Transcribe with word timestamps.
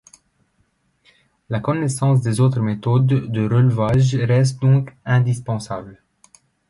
La 1.49 1.59
connaissance 1.59 2.21
des 2.23 2.39
autres 2.39 2.59
méthodes 2.59 3.05
de 3.05 3.41
relevage 3.47 4.15
reste 4.15 4.59
donc 4.59 4.95
indispensable. 5.05 6.01